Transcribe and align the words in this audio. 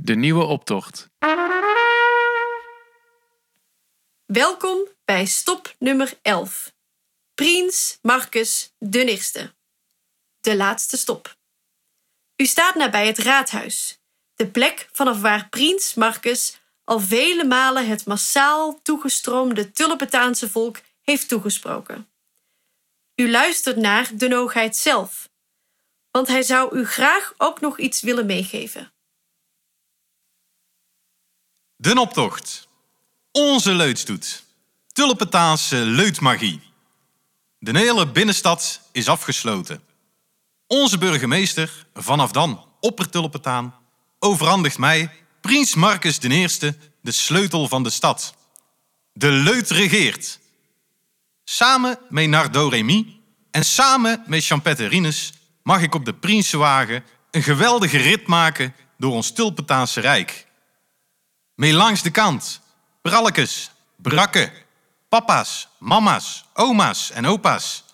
De 0.00 0.14
nieuwe 0.14 0.44
optocht. 0.44 1.10
Welkom 4.26 4.88
bij 5.04 5.26
stop 5.26 5.74
nummer 5.78 6.18
11. 6.22 6.72
Prins 7.34 7.98
Marcus 8.02 8.74
de 8.78 9.04
Eerste. 9.04 9.54
De 10.40 10.56
laatste 10.56 10.96
stop. 10.96 11.36
U 12.36 12.46
staat 12.46 12.74
nabij 12.74 13.06
het 13.06 13.18
raadhuis, 13.18 14.00
de 14.34 14.50
plek 14.50 14.88
vanaf 14.92 15.20
waar 15.20 15.48
Prins 15.48 15.94
Marcus 15.94 16.60
al 16.84 17.00
vele 17.00 17.44
malen 17.44 17.88
het 17.88 18.06
massaal 18.06 18.82
toegestroomde 18.82 19.70
Tulpentaanse 19.70 20.50
volk 20.50 20.80
heeft 21.02 21.28
toegesproken. 21.28 22.10
U 23.14 23.30
luistert 23.30 23.76
naar 23.76 24.10
de 24.14 24.28
noogheid 24.28 24.76
zelf, 24.76 25.28
want 26.10 26.28
hij 26.28 26.42
zou 26.42 26.78
u 26.78 26.84
graag 26.84 27.34
ook 27.36 27.60
nog 27.60 27.78
iets 27.78 28.00
willen 28.00 28.26
meegeven. 28.26 28.92
De 31.80 32.00
optocht. 32.00 32.68
Onze 33.32 33.72
leutstoet. 33.72 34.44
Tulpentaanse 34.92 35.76
leutmagie. 35.76 36.60
De 37.58 37.78
hele 37.78 38.10
binnenstad 38.10 38.80
is 38.92 39.08
afgesloten. 39.08 39.82
Onze 40.66 40.98
burgemeester, 40.98 41.86
vanaf 41.94 42.32
dan 42.32 42.64
oppertulpentaan, 42.80 43.74
overhandigt 44.18 44.78
mij, 44.78 45.10
prins 45.40 45.74
Marcus 45.74 46.18
I, 46.18 46.46
de 47.00 47.12
sleutel 47.12 47.68
van 47.68 47.82
de 47.82 47.90
stad. 47.90 48.34
De 49.12 49.30
leut 49.30 49.70
regeert. 49.70 50.38
Samen 51.44 51.98
met 52.08 52.28
Nardo 52.28 52.68
Remy 52.68 53.20
en 53.50 53.64
samen 53.64 54.24
met 54.26 54.44
Champeterinus 54.44 55.32
mag 55.62 55.82
ik 55.82 55.94
op 55.94 56.04
de 56.04 56.14
Prinsenwagen 56.14 57.04
een 57.30 57.42
geweldige 57.42 57.98
rit 57.98 58.26
maken 58.26 58.74
door 58.96 59.12
ons 59.12 59.32
Tulpentaanse 59.32 60.00
Rijk. 60.00 60.46
Mee 61.58 61.72
langs 61.72 62.02
de 62.02 62.10
kant, 62.10 62.60
prallekes, 63.02 63.70
brakken, 63.96 64.52
papa's, 65.08 65.68
mama's, 65.78 66.44
oma's 66.54 67.10
en 67.10 67.26
opa's. 67.26 67.84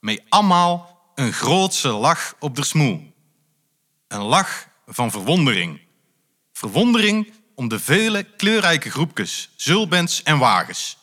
Mee 0.00 0.22
allemaal 0.28 1.02
een 1.14 1.32
grootse 1.32 1.88
lach 1.88 2.34
op 2.38 2.56
de 2.56 2.64
smoel. 2.64 3.12
Een 4.08 4.20
lach 4.20 4.68
van 4.86 5.10
verwondering. 5.10 5.80
Verwondering 6.52 7.32
om 7.54 7.68
de 7.68 7.80
vele 7.80 8.22
kleurrijke 8.22 8.90
groepjes, 8.90 9.50
zulbens 9.56 10.22
en 10.22 10.38
wagens. 10.38 10.98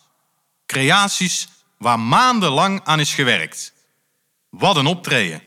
Creaties 0.65 1.47
waar 1.77 1.99
maandenlang 1.99 2.81
aan 2.83 2.99
is 2.99 3.13
gewerkt. 3.13 3.73
Wat 4.49 4.75
een 4.75 4.87
optreden. 4.87 5.41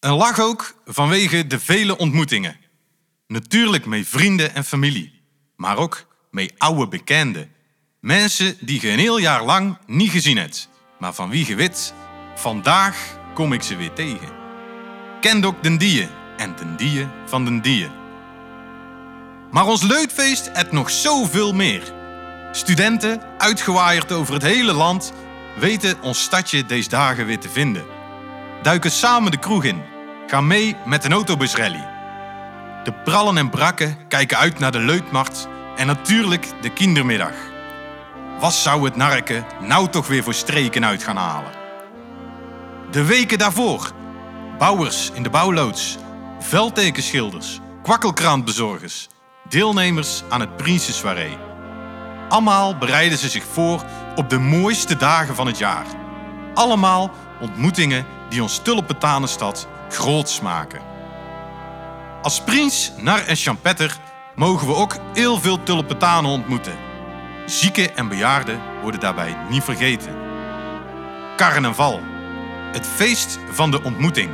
Een 0.00 0.14
lach 0.14 0.38
ook 0.38 0.74
vanwege 0.84 1.46
de 1.46 1.60
vele 1.60 1.98
ontmoetingen. 1.98 2.61
Natuurlijk 3.32 3.86
met 3.86 4.08
vrienden 4.08 4.54
en 4.54 4.64
familie, 4.64 5.20
maar 5.56 5.76
ook 5.76 6.06
met 6.30 6.52
oude 6.58 6.88
bekenden. 6.88 7.52
Mensen 8.00 8.56
die 8.60 8.80
je 8.80 8.90
een 8.90 8.98
heel 8.98 9.18
jaar 9.18 9.44
lang 9.44 9.78
niet 9.86 10.10
gezien 10.10 10.36
hebt, 10.36 10.68
maar 10.98 11.14
van 11.14 11.30
wie 11.30 11.46
je 11.46 11.54
weet, 11.54 11.94
vandaag 12.34 12.96
kom 13.34 13.52
ik 13.52 13.62
ze 13.62 13.76
weer 13.76 13.92
tegen. 13.92 14.28
Kent 15.20 15.44
ook 15.44 15.62
den 15.62 15.78
die 15.78 16.08
en 16.36 16.56
den 16.56 16.76
die 16.76 17.06
van 17.26 17.44
den 17.44 17.62
die. 17.62 17.88
Maar 19.50 19.66
ons 19.66 19.82
leutfeest 19.82 20.50
het 20.52 20.72
nog 20.72 20.90
zoveel 20.90 21.52
meer. 21.52 21.92
Studenten, 22.50 23.22
uitgewaaierd 23.38 24.12
over 24.12 24.34
het 24.34 24.42
hele 24.42 24.72
land, 24.72 25.12
weten 25.58 26.02
ons 26.02 26.22
stadje 26.22 26.64
deze 26.64 26.88
dagen 26.88 27.26
weer 27.26 27.40
te 27.40 27.48
vinden. 27.48 27.84
Duiken 28.62 28.90
samen 28.90 29.30
de 29.30 29.38
kroeg 29.38 29.64
in, 29.64 29.82
gaan 30.26 30.46
mee 30.46 30.76
met 30.86 31.04
een 31.04 31.12
autobusrally. 31.12 31.91
De 32.84 32.92
prallen 32.92 33.36
en 33.36 33.50
brakken 33.50 33.96
kijken 34.08 34.38
uit 34.38 34.58
naar 34.58 34.72
de 34.72 34.78
leutmarkt 34.78 35.48
en 35.76 35.86
natuurlijk 35.86 36.46
de 36.60 36.72
kindermiddag. 36.72 37.32
Wat 38.40 38.52
zou 38.52 38.84
het 38.84 38.96
narken 38.96 39.44
nou 39.60 39.88
toch 39.88 40.06
weer 40.06 40.22
voor 40.22 40.34
streken 40.34 40.84
uit 40.84 41.02
gaan 41.02 41.16
halen? 41.16 41.50
De 42.90 43.04
weken 43.04 43.38
daarvoor. 43.38 43.92
Bouwers 44.58 45.10
in 45.14 45.22
de 45.22 45.30
bouwloods, 45.30 45.96
veldtekenschilders, 46.40 47.60
kwakkelkrantbezorgers, 47.82 49.08
deelnemers 49.48 50.22
aan 50.28 50.40
het 50.40 50.56
Prinsessoirée. 50.56 51.38
Allemaal 52.28 52.78
bereiden 52.78 53.18
ze 53.18 53.28
zich 53.28 53.44
voor 53.52 53.84
op 54.16 54.30
de 54.30 54.38
mooiste 54.38 54.96
dagen 54.96 55.34
van 55.34 55.46
het 55.46 55.58
jaar. 55.58 55.86
Allemaal 56.54 57.10
ontmoetingen 57.40 58.06
die 58.28 58.42
ons 58.42 58.58
tulpentanenstad 58.58 59.66
groots 59.88 60.40
maken. 60.40 60.91
Als 62.22 62.40
prins, 62.40 62.92
nar 62.96 63.26
en 63.26 63.36
champetter 63.36 63.96
mogen 64.34 64.66
we 64.66 64.74
ook 64.74 64.96
heel 65.14 65.40
veel 65.40 65.62
tulpentanen 65.62 66.30
ontmoeten. 66.30 66.76
Zieken 67.46 67.96
en 67.96 68.08
bejaarden 68.08 68.60
worden 68.82 69.00
daarbij 69.00 69.36
niet 69.50 69.62
vergeten. 69.62 70.14
Carnaval, 71.36 72.00
het 72.72 72.86
feest 72.86 73.38
van 73.50 73.70
de 73.70 73.82
ontmoeting. 73.82 74.30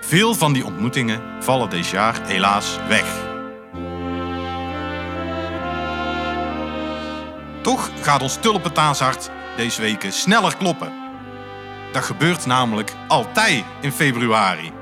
Veel 0.00 0.34
van 0.34 0.52
die 0.52 0.64
ontmoetingen 0.64 1.22
vallen 1.40 1.70
dit 1.70 1.88
jaar 1.88 2.26
helaas 2.26 2.78
weg. 2.88 3.06
Toch 7.62 7.90
gaat 8.00 8.22
ons 8.22 8.36
tulpentaanshart 8.40 9.30
deze 9.56 9.80
weken 9.80 10.12
sneller 10.12 10.56
kloppen. 10.56 10.92
Dat 11.92 12.04
gebeurt 12.04 12.46
namelijk 12.46 12.92
altijd 13.08 13.64
in 13.80 13.92
februari. 13.92 14.72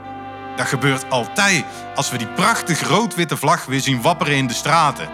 Dat 0.57 0.67
gebeurt 0.67 1.11
altijd 1.11 1.65
als 1.95 2.11
we 2.11 2.19
die 2.19 2.27
prachtige 2.27 2.85
rood-witte 2.85 3.37
vlag 3.37 3.65
weer 3.65 3.81
zien 3.81 4.03
wapperen 4.03 4.37
in 4.37 4.47
de 4.47 4.55
straten. 4.55 5.09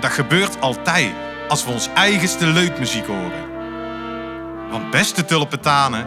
Dat 0.00 0.10
gebeurt 0.10 0.60
altijd 0.60 1.12
als 1.48 1.64
we 1.64 1.70
ons 1.70 1.88
eigenste 1.94 2.46
leutmuziek 2.46 3.06
horen. 3.06 3.52
Want 4.70 4.90
beste 4.90 5.24
tulpentanen, 5.24 6.06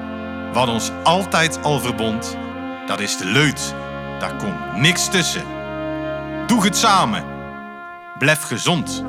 wat 0.53 0.67
ons 0.67 0.91
altijd 1.03 1.63
al 1.63 1.79
verbond, 1.79 2.37
dat 2.85 2.99
is 2.99 3.17
de 3.17 3.25
leut. 3.25 3.73
Daar 4.19 4.35
komt 4.35 4.75
niks 4.75 5.07
tussen. 5.07 5.43
Doe 6.47 6.63
het 6.63 6.77
samen. 6.77 7.23
Blijf 8.17 8.41
gezond. 8.41 9.03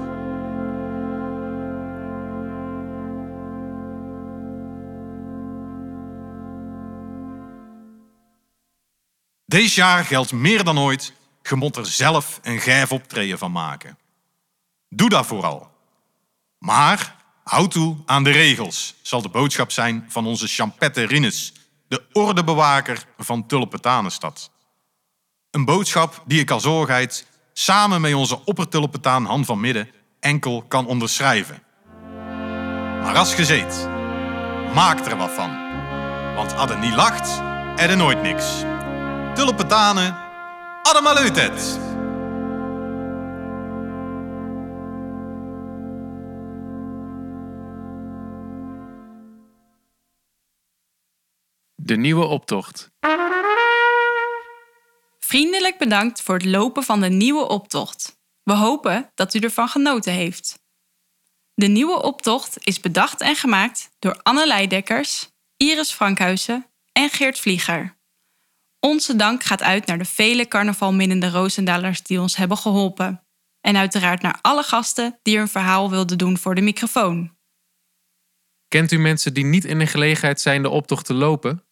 Deze 9.48 9.74
jaar 9.74 10.04
geldt 10.04 10.32
meer 10.32 10.64
dan 10.64 10.78
ooit, 10.78 11.12
je 11.42 11.54
moet 11.54 11.76
er 11.76 11.86
zelf 11.86 12.40
een 12.42 12.60
gijf 12.60 12.92
optreden 12.92 13.38
van 13.38 13.52
maken. 13.52 13.98
Doe 14.88 15.08
dat 15.08 15.26
vooral. 15.26 15.70
Maar 16.58 17.16
houd 17.44 17.70
toe 17.70 17.96
aan 18.06 18.24
de 18.24 18.30
regels, 18.30 18.94
zal 19.02 19.22
de 19.22 19.28
boodschap 19.28 19.70
zijn 19.70 20.04
van 20.08 20.26
onze 20.26 20.46
Champette 20.46 21.02
Rinnes, 21.02 21.52
de 21.88 22.02
ordebewaker 22.12 23.04
van 23.18 23.46
Tulpentanenstad. 23.46 24.50
Een 25.50 25.64
boodschap 25.64 26.22
die 26.26 26.40
ik 26.40 26.50
als 26.50 26.62
zorgheid 26.62 27.26
samen 27.52 28.00
met 28.00 28.14
onze 28.14 28.44
oppertulpentaan 28.44 29.24
Han 29.24 29.44
van 29.44 29.60
Midden 29.60 29.90
enkel 30.20 30.62
kan 30.62 30.86
onderschrijven. 30.86 31.62
Maar 33.02 33.16
als 33.16 33.34
gezet, 33.34 33.88
maak 34.74 35.06
er 35.06 35.16
wat 35.16 35.30
van. 35.30 35.50
Want 36.34 36.70
er 36.70 36.78
niet 36.78 36.94
lacht, 36.94 37.38
er 37.76 37.96
nooit 37.96 38.22
niks 38.22 38.44
tulpentanen, 39.38 40.16
allemaal 40.82 41.16
uit 41.16 41.36
het. 41.36 41.78
De 51.74 51.96
nieuwe 51.96 52.24
optocht. 52.24 52.90
Vriendelijk 55.18 55.78
bedankt 55.78 56.22
voor 56.22 56.34
het 56.34 56.44
lopen 56.44 56.82
van 56.82 57.00
de 57.00 57.08
nieuwe 57.08 57.48
optocht. 57.48 58.18
We 58.42 58.52
hopen 58.52 59.10
dat 59.14 59.34
u 59.34 59.38
ervan 59.38 59.68
genoten 59.68 60.12
heeft. 60.12 60.58
De 61.54 61.66
nieuwe 61.66 62.02
optocht 62.02 62.66
is 62.66 62.80
bedacht 62.80 63.20
en 63.20 63.36
gemaakt 63.36 63.90
door 63.98 64.20
Anne 64.22 64.46
Leidekkers, 64.46 65.28
Iris 65.56 65.92
Frankhuizen 65.92 66.66
en 66.92 67.10
Geert 67.10 67.38
Vlieger. 67.38 67.97
Onze 68.80 69.16
dank 69.16 69.42
gaat 69.42 69.62
uit 69.62 69.86
naar 69.86 69.98
de 69.98 70.04
vele 70.04 70.48
carnavalminnende 70.48 71.30
Roosendalers 71.30 72.02
die 72.02 72.20
ons 72.20 72.36
hebben 72.36 72.56
geholpen. 72.56 73.22
En 73.60 73.76
uiteraard 73.76 74.22
naar 74.22 74.38
alle 74.42 74.62
gasten 74.62 75.18
die 75.22 75.36
hun 75.36 75.48
verhaal 75.48 75.90
wilden 75.90 76.18
doen 76.18 76.38
voor 76.38 76.54
de 76.54 76.60
microfoon. 76.60 77.36
Kent 78.68 78.92
u 78.92 78.98
mensen 78.98 79.34
die 79.34 79.44
niet 79.44 79.64
in 79.64 79.78
de 79.78 79.86
gelegenheid 79.86 80.40
zijn 80.40 80.62
de 80.62 80.68
optocht 80.68 81.06
te 81.06 81.14
lopen? 81.14 81.64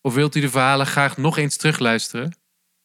Of 0.00 0.14
wilt 0.14 0.34
u 0.34 0.40
de 0.40 0.50
verhalen 0.50 0.86
graag 0.86 1.16
nog 1.16 1.38
eens 1.38 1.56
terugluisteren? 1.56 2.36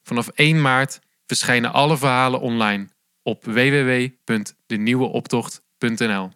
Vanaf 0.04 0.28
1 0.28 0.62
maart 0.62 1.00
verschijnen 1.26 1.74
alle 1.74 1.98
verhalen 1.98 2.40
online 2.40 2.88
op 3.24 3.46
www.denieuweoptocht.nl. 3.46 6.32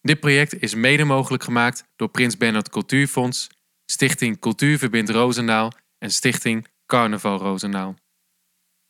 Dit 0.00 0.20
project 0.20 0.62
is 0.62 0.74
mede 0.74 1.04
mogelijk 1.04 1.42
gemaakt 1.42 1.84
door 1.96 2.08
Prins 2.08 2.36
Bernhard 2.36 2.68
Cultuurfonds, 2.68 3.48
Stichting 3.86 4.38
Cultuur 4.38 4.78
Verbindt 4.78 5.10
Roosendaal 5.10 5.72
en 5.98 6.10
Stichting 6.10 6.66
Carnaval 6.86 7.38
Roosendaal. 7.38 7.94